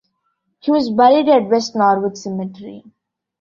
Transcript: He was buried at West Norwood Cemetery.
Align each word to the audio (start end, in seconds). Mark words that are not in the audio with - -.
He 0.61 0.71
was 0.71 0.89
buried 0.89 1.29
at 1.29 1.47
West 1.47 1.75
Norwood 1.75 2.17
Cemetery. 2.17 2.83